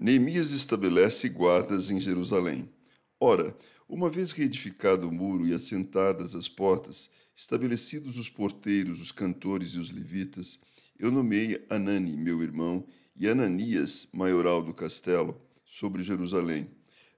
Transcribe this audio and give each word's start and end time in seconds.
Neemias 0.00 0.52
estabelece 0.52 1.28
guardas 1.28 1.90
em 1.90 2.00
Jerusalém. 2.00 2.70
Ora, 3.18 3.58
uma 3.88 4.08
vez 4.08 4.30
reedificado 4.30 5.08
o 5.08 5.12
muro 5.12 5.44
e 5.44 5.52
assentadas 5.52 6.36
as 6.36 6.46
portas, 6.46 7.10
estabelecidos 7.34 8.16
os 8.16 8.28
porteiros, 8.28 9.00
os 9.00 9.10
cantores 9.10 9.70
e 9.70 9.78
os 9.80 9.90
levitas, 9.90 10.60
eu 10.96 11.10
nomeei 11.10 11.66
Anani, 11.68 12.16
meu 12.16 12.40
irmão, 12.44 12.86
e 13.16 13.26
Ananias, 13.26 14.06
maioral 14.12 14.62
do 14.62 14.72
castelo, 14.72 15.36
sobre 15.66 16.00
Jerusalém. 16.00 16.70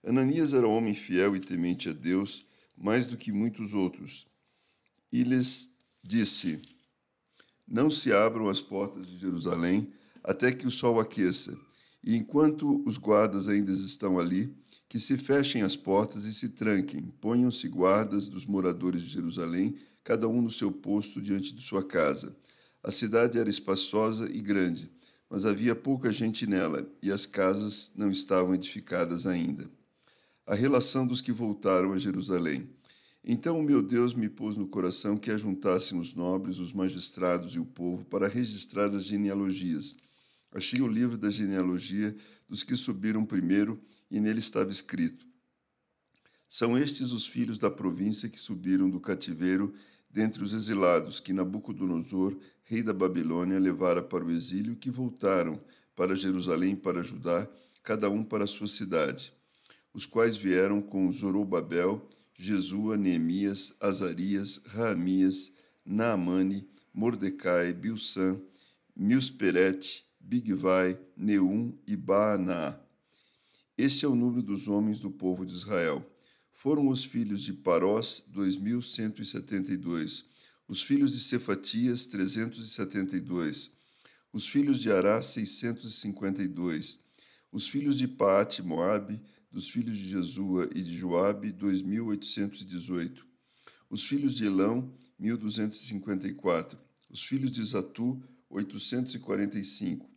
Ananias 0.03 0.55
era 0.55 0.67
homem 0.67 0.95
fiel 0.95 1.37
e 1.37 1.39
temente 1.39 1.91
a 1.91 1.92
Deus, 1.92 2.47
mais 2.75 3.05
do 3.05 3.19
que 3.19 3.31
muitos 3.31 3.75
outros. 3.75 4.27
E 5.12 5.23
lhes 5.23 5.70
disse: 6.03 6.62
Não 7.69 7.91
se 7.91 8.11
abram 8.11 8.48
as 8.48 8.59
portas 8.59 9.06
de 9.06 9.19
Jerusalém 9.19 9.92
até 10.25 10.51
que 10.51 10.67
o 10.67 10.70
sol 10.70 10.98
aqueça 10.98 11.59
e 12.03 12.17
enquanto 12.17 12.83
os 12.87 12.97
guardas 12.97 13.49
ainda 13.49 13.71
estão 13.71 14.19
ali, 14.19 14.55
que 14.89 14.99
se 14.99 15.17
fechem 15.17 15.63
as 15.63 15.77
portas 15.77 16.25
e 16.25 16.35
se 16.35 16.49
tranquem, 16.49 17.13
ponham-se 17.21 17.69
guardas 17.69 18.27
dos 18.27 18.45
moradores 18.47 19.03
de 19.03 19.11
Jerusalém, 19.11 19.77
cada 20.03 20.27
um 20.27 20.42
no 20.42 20.51
seu 20.51 20.73
posto 20.73 21.20
diante 21.20 21.55
de 21.55 21.62
sua 21.62 21.84
casa. 21.84 22.34
A 22.83 22.91
cidade 22.91 23.39
era 23.39 23.48
espaçosa 23.48 24.29
e 24.34 24.41
grande, 24.41 24.91
mas 25.29 25.45
havia 25.45 25.77
pouca 25.77 26.11
gente 26.11 26.47
nela, 26.47 26.91
e 27.03 27.12
as 27.12 27.27
casas 27.27 27.92
não 27.95 28.11
estavam 28.11 28.55
edificadas 28.55 29.27
ainda. 29.27 29.70
A 30.47 30.55
relação 30.55 31.07
dos 31.07 31.20
que 31.20 31.31
voltaram 31.31 31.92
a 31.92 31.98
Jerusalém. 31.98 32.69
Então 33.23 33.61
o 33.61 33.62
meu 33.62 33.83
Deus 33.83 34.14
me 34.14 34.29
pôs 34.29 34.57
no 34.57 34.67
coração 34.67 35.17
que 35.17 35.31
ajuntassem 35.31 36.01
os 36.01 36.14
nobres, 36.14 36.59
os 36.59 36.73
magistrados 36.73 37.55
e 37.55 37.61
o 37.61 37.67
povo 37.67 38.05
para 38.07 38.27
registrar 38.27 38.92
as 38.95 39.05
genealogias 39.05 39.95
Achei 40.53 40.81
o 40.81 40.89
livro 40.89 41.17
da 41.17 41.31
genealogia 41.31 42.17
dos 42.48 42.65
que 42.65 42.77
subiram 42.77 43.25
primeiro 43.25 43.81
e 44.11 44.19
nele 44.19 44.41
estava 44.41 44.70
escrito: 44.70 45.27
São 46.48 46.77
estes 46.77 47.12
os 47.12 47.27
filhos 47.27 47.59
da 47.59 47.70
província 47.70 48.29
que 48.29 48.39
subiram 48.39 48.91
do 48.91 49.01
cativeiro 49.01 49.73
dentre 50.11 50.42
os 50.42 50.53
exilados 50.53 51.20
que 51.20 51.33
Nabucodonosor, 51.33 52.37
rei 52.65 52.83
da 52.83 52.92
Babilônia, 52.92 53.61
levara 53.61 54.03
para 54.03 54.25
o 54.25 54.31
exílio, 54.31 54.75
que 54.75 54.91
voltaram 54.91 55.62
para 55.95 56.17
Jerusalém 56.17 56.75
para 56.75 57.01
ajudar, 57.01 57.48
cada 57.83 58.11
um 58.11 58.25
para 58.25 58.45
a 58.45 58.48
sua 58.48 58.67
cidade, 58.67 59.33
os 59.95 60.07
quais 60.07 60.37
vieram 60.37 60.83
com 60.83 61.11
Zorobabel, 61.12 62.09
Jesua, 62.35 62.97
Neemias, 62.97 63.75
Azarias, 63.81 64.61
Raamias, 64.67 65.53
Naamane, 65.85 66.69
Mordecai, 66.92 67.73
Bilsan, 67.73 68.41
Milsperete, 68.97 70.09
Bigvai, 70.31 70.97
Neum 71.17 71.77
e 71.89 71.97
Baaná. 71.97 72.78
Este 73.77 74.05
é 74.05 74.09
o 74.09 74.14
número 74.14 74.41
dos 74.41 74.69
homens 74.69 75.00
do 75.00 75.11
povo 75.11 75.45
de 75.45 75.53
Israel. 75.53 76.09
Foram 76.53 76.86
os 76.86 77.05
filhos 77.05 77.42
de 77.42 77.53
Parós, 77.53 78.23
2172. 78.28 80.25
Os 80.69 80.84
filhos 80.84 81.11
de 81.11 81.19
Cefatias, 81.19 82.06
372. 82.06 83.73
Os 84.33 84.46
filhos 84.46 84.79
de 84.79 84.92
Ará, 84.92 85.20
652. 85.20 87.01
Os 87.51 87.68
filhos 87.68 87.98
de 87.98 88.07
Paate, 88.07 88.62
Moabe, 88.62 89.20
dos 89.51 89.68
filhos 89.68 89.98
de 89.98 90.11
Jesua 90.11 90.70
e 90.73 90.80
de 90.80 90.97
Joabe, 90.97 91.51
2818. 91.51 93.27
Os 93.91 94.05
filhos 94.05 94.36
de 94.36 94.47
Elão, 94.47 94.95
1254. 95.18 96.79
Os 97.11 97.20
filhos 97.20 97.51
de 97.51 97.64
Zatu, 97.64 98.23
845 98.48 100.10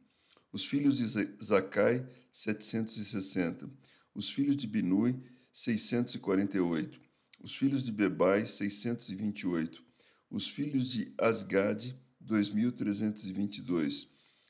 os 0.53 0.64
filhos 0.68 0.97
de 0.97 1.08
Zacai, 1.44 2.08
760. 2.31 3.68
Os 4.14 4.30
filhos 4.30 4.56
de 4.56 4.68
Binui, 4.68 5.19
648. 5.52 7.02
Os 7.41 7.56
filhos 7.56 7.81
de 7.81 7.91
Bebai, 7.91 8.46
628. 8.46 9.84
Os 10.30 10.47
filhos 10.47 10.92
de 10.92 11.12
Asgade, 11.18 12.00
2322. 12.19 14.08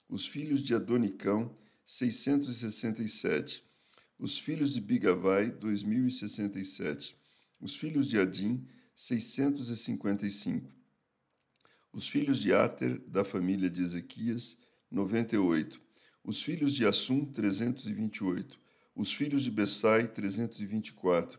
Os 0.10 0.28
filhos 0.28 0.62
de 0.62 0.76
Adonicão, 0.76 1.58
667. 1.86 3.64
Os 4.20 4.38
filhos 4.38 4.74
de 4.74 4.82
Bigavai, 4.82 5.52
2067. 5.52 7.18
Os 7.62 7.78
filhos 7.78 8.08
de 8.10 8.20
Adim, 8.20 8.68
655. 8.94 10.70
Os 11.94 12.10
filhos 12.10 12.40
de 12.40 12.54
Ater, 12.54 13.00
da 13.08 13.24
família 13.24 13.70
de 13.70 13.82
Ezequias, 13.82 14.58
98 14.92 15.83
os 16.26 16.42
filhos 16.42 16.74
de 16.74 16.86
Assum, 16.86 17.26
328. 17.26 18.58
Os 18.96 19.12
filhos 19.12 19.44
de 19.44 19.52
Bessai, 19.52 20.08
324. 20.08 21.38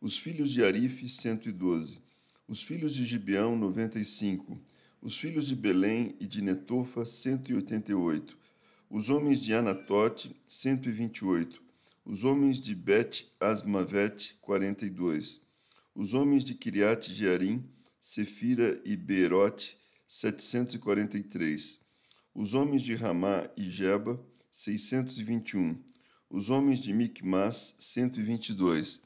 Os 0.00 0.16
filhos 0.16 0.50
de 0.50 0.64
Arife, 0.64 1.06
112. 1.06 2.00
Os 2.48 2.62
filhos 2.62 2.94
de 2.94 3.04
Gibeão, 3.04 3.54
95. 3.56 4.58
Os 5.02 5.18
filhos 5.18 5.46
de 5.46 5.54
Belém 5.54 6.16
e 6.18 6.26
de 6.26 6.40
Netofa, 6.40 7.04
188. 7.04 8.38
Os 8.88 9.10
homens 9.10 9.38
de 9.38 9.52
Anatote, 9.52 10.34
128. 10.46 11.62
Os 12.02 12.24
homens 12.24 12.58
de 12.58 12.74
Bet 12.74 13.30
Asmavet, 13.38 14.34
42. 14.40 15.42
Os 15.94 16.14
homens 16.14 16.42
de 16.42 16.54
Kiriat 16.54 17.12
Jearim, 17.12 17.62
Sefira 18.00 18.80
e 18.82 18.96
Beerote, 18.96 19.76
743 20.08 21.81
os 22.34 22.54
homens 22.54 22.82
de 22.82 22.94
Ramá 22.94 23.48
e 23.56 23.68
Jeba, 23.68 24.18
621, 24.50 25.78
os 26.30 26.48
homens 26.48 26.78
de 26.78 26.92
Micmas, 26.92 27.74
122, 27.78 29.02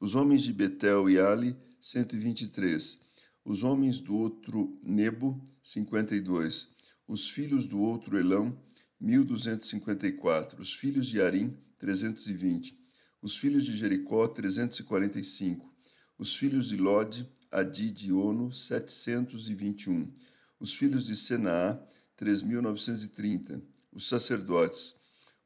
os 0.00 0.16
homens 0.16 0.42
de 0.42 0.52
Betel 0.52 1.08
e 1.08 1.18
Ali, 1.18 1.56
123, 1.80 3.00
os 3.44 3.62
homens 3.62 4.00
do 4.00 4.16
outro 4.16 4.76
Nebo, 4.82 5.40
52, 5.62 6.68
os 7.06 7.30
filhos 7.30 7.64
do 7.64 7.78
outro 7.78 8.18
Elão, 8.18 8.58
1254, 9.00 10.60
os 10.60 10.72
filhos 10.72 11.06
de 11.06 11.22
Arim, 11.22 11.56
320, 11.78 12.76
os 13.22 13.36
filhos 13.36 13.64
de 13.64 13.76
Jericó, 13.76 14.26
345, 14.26 15.72
os 16.18 16.34
filhos 16.34 16.68
de 16.68 16.76
Lode, 16.76 17.28
Adi 17.52 17.94
e 18.02 18.12
Ono, 18.12 18.52
721, 18.52 20.12
os 20.58 20.74
filhos 20.74 21.06
de 21.06 21.14
Senaá, 21.14 21.80
3.930. 22.18 23.62
Os 23.92 24.08
sacerdotes, 24.08 24.94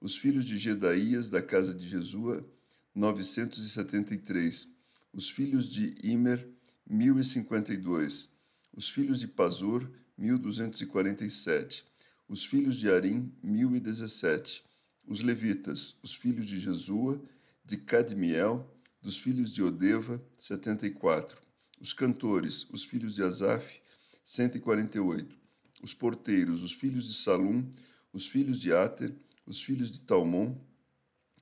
os 0.00 0.16
filhos 0.16 0.44
de 0.44 0.56
Gedaías, 0.56 1.28
da 1.28 1.42
casa 1.42 1.74
de 1.74 1.88
Jesua, 1.88 2.46
973. 2.94 4.68
Os 5.12 5.30
filhos 5.30 5.68
de 5.68 5.94
Imer, 6.02 6.48
1052. 6.88 8.28
Os 8.72 8.88
filhos 8.88 9.18
de 9.18 9.26
Pazur, 9.26 9.90
1247. 10.16 11.84
Os 12.28 12.44
filhos 12.44 12.76
de 12.76 12.90
Arim, 12.90 13.32
1017. 13.42 14.64
Os 15.06 15.20
levitas, 15.20 15.96
os 16.02 16.14
filhos 16.14 16.46
de 16.46 16.60
Jesua, 16.60 17.22
de 17.64 17.76
Cadmiel, 17.78 18.70
dos 19.00 19.18
filhos 19.18 19.52
de 19.52 19.62
Odeva, 19.62 20.22
74. 20.38 21.40
Os 21.80 21.92
cantores, 21.92 22.66
os 22.70 22.84
filhos 22.84 23.14
de 23.14 23.22
Asaf, 23.22 23.80
148 24.24 25.37
os 25.82 25.94
porteiros, 25.94 26.62
os 26.62 26.72
filhos 26.72 27.06
de 27.06 27.14
Salum, 27.14 27.68
os 28.12 28.26
filhos 28.26 28.60
de 28.60 28.72
Ater, 28.72 29.14
os 29.46 29.62
filhos 29.62 29.90
de 29.90 30.00
Talmon, 30.00 30.56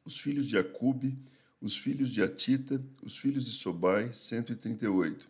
os 0.05 0.21
filhos 0.21 0.47
de 0.47 0.57
Acube, 0.57 1.19
os 1.61 1.77
filhos 1.77 2.11
de 2.11 2.23
Atita, 2.23 2.85
os 3.03 3.19
filhos 3.19 3.45
de 3.45 3.51
Sobai, 3.51 4.13
138. 4.13 5.27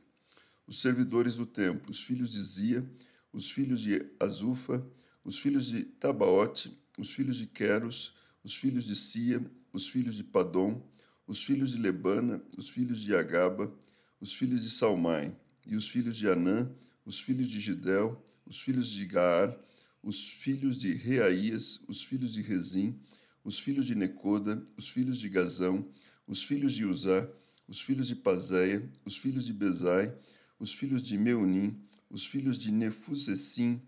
Os 0.67 0.81
servidores 0.81 1.35
do 1.37 1.47
templo, 1.47 1.91
os 1.91 2.01
filhos 2.01 2.33
de 2.33 2.43
Zia, 2.43 2.91
os 3.33 3.51
filhos 3.51 3.81
de 3.81 4.05
Azufa, 4.19 4.85
os 5.25 5.39
filhos 5.39 5.67
de 5.67 5.85
Tabaote, 5.85 6.77
os 6.99 7.11
filhos 7.11 7.37
de 7.37 7.47
Queros, 7.47 8.15
os 8.43 8.55
filhos 8.55 8.85
de 8.85 8.97
Sia, 8.97 9.45
os 9.73 9.89
filhos 9.89 10.15
de 10.15 10.25
Padom, 10.25 10.83
os 11.27 11.43
filhos 11.43 11.71
de 11.71 11.79
Lebana, 11.79 12.43
os 12.57 12.69
filhos 12.69 13.01
de 13.01 13.15
Agaba, 13.15 13.73
os 14.21 14.35
filhos 14.35 14.63
de 14.63 14.71
Salmai, 14.71 15.37
e 15.67 15.75
os 15.75 15.89
filhos 15.89 16.17
de 16.17 16.29
Anã, 16.29 16.71
os 17.05 17.21
filhos 17.21 17.49
de 17.49 17.61
Gidel, 17.61 18.23
os 18.47 18.61
filhos 18.61 18.89
de 18.89 19.05
Gaar, 19.05 19.57
os 20.03 20.23
filhos 20.23 20.77
de 20.77 20.95
Reaías, 20.95 21.81
os 21.89 22.03
filhos 22.03 22.33
de 22.33 22.41
Rezim, 22.43 22.99
os 23.45 23.59
filhos 23.59 23.87
de 23.87 23.95
Necoda, 23.95 24.65
os 24.77 24.89
filhos 24.89 25.19
de 25.19 25.29
Gazão, 25.29 25.87
os 26.27 26.43
filhos 26.43 26.73
de 26.73 26.85
Uzá, 26.85 27.29
os 27.69 27.81
filhos 27.81 28.07
de 28.07 28.15
Pazéia, 28.15 28.89
os 29.05 29.17
filhos 29.17 29.45
de 29.45 29.53
Bezai, 29.53 30.17
os 30.59 30.73
filhos 30.73 31.03
de 31.03 31.19
Meunim, 31.19 31.77
os 32.09 32.25
filhos 32.25 32.57
de 32.57 32.73
Nefusessim, 32.73 33.83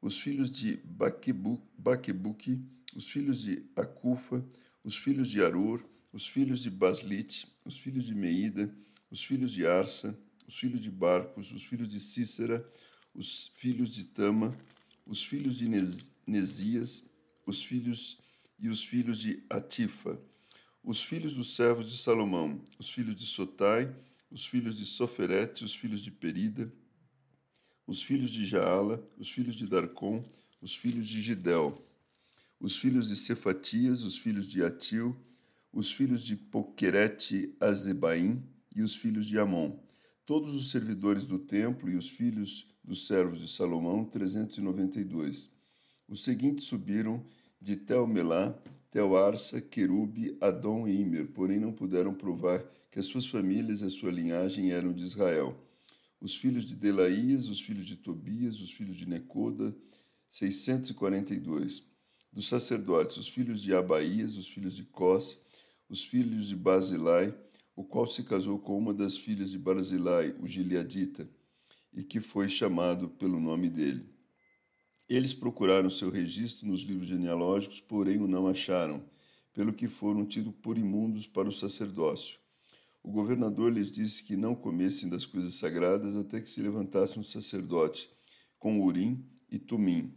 os 0.00 0.20
filhos 0.20 0.50
de 0.50 0.76
Baquebuque, 0.84 2.60
os 2.94 3.08
filhos 3.08 3.42
de 3.42 3.64
Acufa, 3.74 4.44
os 4.84 4.96
filhos 4.96 5.28
de 5.28 5.42
Arur, 5.42 5.84
os 6.12 6.28
filhos 6.28 6.60
de 6.60 6.70
Baslite, 6.70 7.48
os 7.64 7.78
filhos 7.78 8.04
de 8.04 8.14
Meida, 8.14 8.72
os 9.10 9.24
filhos 9.24 9.50
de 9.50 9.66
Arsa, 9.66 10.16
os 10.46 10.56
filhos 10.56 10.80
de 10.80 10.90
Barcos, 10.90 11.50
os 11.52 11.64
filhos 11.64 11.88
de 11.88 11.98
Cícera, 12.00 12.64
os 13.14 13.52
filhos 13.54 13.90
de 13.90 14.04
Tama, 14.04 14.52
os 15.06 15.24
filhos 15.24 15.56
de 15.56 15.68
Nesias, 16.26 17.04
os 17.46 17.62
filhos 17.62 18.18
e 18.58 18.68
os 18.68 18.84
filhos 18.84 19.18
de 19.18 19.42
Atifa, 19.48 20.20
os 20.82 21.02
filhos 21.02 21.34
dos 21.34 21.54
servos 21.54 21.90
de 21.90 21.96
Salomão, 21.96 22.60
os 22.78 22.90
filhos 22.90 23.14
de 23.14 23.24
Sotai, 23.24 23.94
os 24.30 24.44
filhos 24.44 24.76
de 24.76 24.84
Soferete, 24.84 25.64
os 25.64 25.74
filhos 25.74 26.02
de 26.02 26.10
Perida, 26.10 26.72
os 27.86 28.02
filhos 28.02 28.30
de 28.30 28.44
Jaala, 28.44 29.04
os 29.16 29.30
filhos 29.30 29.54
de 29.54 29.66
Darcom, 29.66 30.24
os 30.60 30.74
filhos 30.74 31.06
de 31.06 31.22
Gidel, 31.22 31.80
os 32.58 32.76
filhos 32.76 33.08
de 33.08 33.16
Cefatias, 33.16 34.02
os 34.02 34.16
filhos 34.16 34.48
de 34.48 34.64
Atil, 34.64 35.16
os 35.72 35.92
filhos 35.92 36.24
de 36.24 36.36
Poquerete 36.36 37.54
Azebaim 37.60 38.42
e 38.74 38.82
os 38.82 38.94
filhos 38.94 39.26
de 39.26 39.38
Amon, 39.38 39.78
todos 40.26 40.54
os 40.54 40.70
servidores 40.70 41.26
do 41.26 41.38
templo 41.38 41.90
e 41.90 41.96
os 41.96 42.08
filhos 42.08 42.66
dos 42.82 43.06
servos 43.06 43.38
de 43.38 43.48
Salomão, 43.48 44.04
392. 44.04 45.50
Os 46.08 46.24
seguintes 46.24 46.64
subiram 46.64 47.24
de 47.60 47.76
Telmelá, 47.76 48.58
Querube, 49.70 50.36
Adom 50.40 50.86
e 50.86 51.00
Imer, 51.00 51.26
porém 51.28 51.58
não 51.58 51.72
puderam 51.72 52.14
provar 52.14 52.64
que 52.90 52.98
as 52.98 53.06
suas 53.06 53.26
famílias 53.26 53.80
e 53.80 53.84
a 53.84 53.90
sua 53.90 54.12
linhagem 54.12 54.70
eram 54.70 54.92
de 54.92 55.04
Israel. 55.04 55.58
Os 56.20 56.36
filhos 56.36 56.64
de 56.64 56.76
Delaías, 56.76 57.48
os 57.48 57.60
filhos 57.60 57.86
de 57.86 57.96
Tobias, 57.96 58.60
os 58.60 58.70
filhos 58.72 58.96
de 58.96 59.06
Necoda, 59.06 59.74
642. 60.30 61.82
Dos 62.32 62.48
sacerdotes, 62.48 63.16
os 63.16 63.28
filhos 63.28 63.60
de 63.60 63.74
Abaías, 63.74 64.36
os 64.36 64.48
filhos 64.48 64.74
de 64.74 64.84
Cós, 64.84 65.38
os 65.88 66.04
filhos 66.04 66.48
de 66.48 66.56
Basilai, 66.56 67.34
o 67.76 67.84
qual 67.84 68.06
se 68.06 68.22
casou 68.22 68.58
com 68.58 68.78
uma 68.78 68.94
das 68.94 69.16
filhas 69.16 69.50
de 69.50 69.58
Barzilai, 69.58 70.34
o 70.40 70.46
gileadita, 70.46 71.28
e 71.92 72.02
que 72.02 72.20
foi 72.20 72.48
chamado 72.48 73.08
pelo 73.08 73.40
nome 73.40 73.68
dele. 73.68 74.08
Eles 75.08 75.34
procuraram 75.34 75.90
seu 75.90 76.08
registro 76.10 76.66
nos 76.66 76.80
livros 76.80 77.08
genealógicos, 77.08 77.80
porém 77.80 78.18
o 78.18 78.26
não 78.26 78.46
acharam, 78.46 79.04
pelo 79.52 79.72
que 79.72 79.88
foram 79.88 80.24
tidos 80.24 80.54
por 80.62 80.78
imundos 80.78 81.26
para 81.26 81.48
o 81.48 81.52
sacerdócio. 81.52 82.38
O 83.02 83.10
governador 83.10 83.72
lhes 83.72 83.90
disse 83.92 84.24
que 84.24 84.36
não 84.36 84.54
comessem 84.54 85.10
das 85.10 85.26
coisas 85.26 85.56
sagradas 85.56 86.16
até 86.16 86.40
que 86.40 86.48
se 86.48 86.62
levantasse 86.62 87.18
um 87.18 87.22
sacerdote, 87.22 88.08
com 88.58 88.80
Urim 88.80 89.22
e 89.50 89.58
Tumim. 89.58 90.14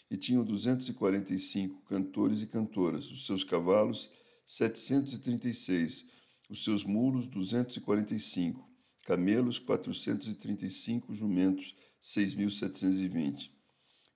e 0.10 0.18
tinham 0.18 0.44
245 0.44 1.82
cantores 1.84 2.42
e 2.42 2.48
cantoras, 2.48 3.10
os 3.12 3.26
seus 3.26 3.44
cavalos 3.44 4.10
736, 4.46 6.06
os 6.50 6.64
seus 6.64 6.84
mulos 6.84 7.28
245, 7.28 8.68
camelos 9.06 9.60
435, 9.60 11.14
jumentos 11.14 11.76
6.720. 12.02 13.52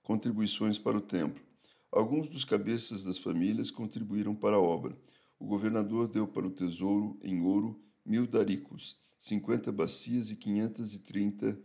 Contribuições 0.02 0.78
para 0.78 0.98
o 0.98 1.00
templo. 1.00 1.42
Alguns 1.90 2.28
dos 2.28 2.44
cabeças 2.44 3.04
das 3.04 3.18
famílias 3.18 3.70
contribuíram 3.70 4.34
para 4.34 4.56
a 4.56 4.60
obra. 4.60 4.98
O 5.38 5.46
governador 5.46 6.08
deu 6.08 6.26
para 6.26 6.46
o 6.46 6.50
tesouro 6.50 7.16
em 7.22 7.40
ouro 7.40 7.80
mil 8.04 8.26
daricos, 8.26 8.98
50 9.18 9.72
bacias 9.72 10.30
e 10.30 10.36
530 10.36 11.58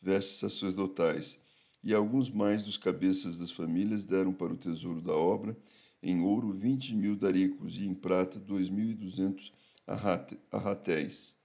vestes 0.00 0.38
sacerdotais 0.38 1.38
e 1.82 1.94
alguns 1.94 2.28
mais 2.28 2.64
dos 2.64 2.76
cabeças 2.76 3.38
das 3.38 3.50
famílias 3.50 4.04
deram 4.04 4.32
para 4.32 4.52
o 4.52 4.56
tesouro 4.56 5.00
da 5.00 5.12
obra, 5.12 5.56
em 6.02 6.20
ouro 6.20 6.52
vinte 6.52 6.94
mil 6.94 7.16
daricos 7.16 7.76
e 7.76 7.86
em 7.86 7.94
prata 7.94 8.38
dois 8.40 8.68
mil 8.68 8.90
e 8.90 8.94
duzentos 8.94 9.52
arratéis. 9.86 11.36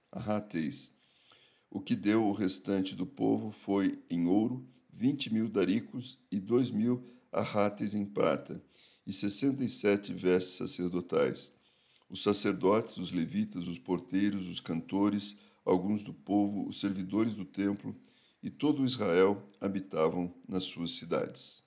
O 1.70 1.80
que 1.80 1.94
deu 1.96 2.24
o 2.24 2.32
restante 2.32 2.94
do 2.94 3.06
povo 3.06 3.50
foi, 3.50 3.98
em 4.10 4.26
ouro, 4.26 4.66
vinte 4.92 5.32
mil 5.32 5.48
daricos 5.48 6.18
e 6.30 6.38
dois 6.38 6.70
mil 6.70 7.02
arrates 7.30 7.94
em 7.94 8.04
prata, 8.04 8.62
e 9.06 9.12
sessenta 9.12 9.64
e 9.64 9.68
sete 9.68 10.12
vestes 10.12 10.56
sacerdotais. 10.56 11.52
Os 12.10 12.22
sacerdotes, 12.22 12.98
os 12.98 13.10
levitas, 13.10 13.66
os 13.66 13.78
porteiros, 13.78 14.48
os 14.48 14.60
cantores, 14.60 15.36
alguns 15.64 16.02
do 16.02 16.12
povo, 16.12 16.68
os 16.68 16.80
servidores 16.80 17.34
do 17.34 17.44
templo, 17.44 17.94
e 18.42 18.50
todo 18.50 18.84
Israel 18.84 19.48
habitavam 19.60 20.34
nas 20.48 20.64
suas 20.64 20.92
cidades. 20.92 21.61